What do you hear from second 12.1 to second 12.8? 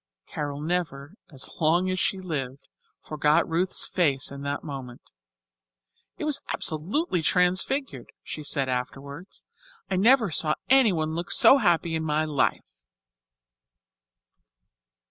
life."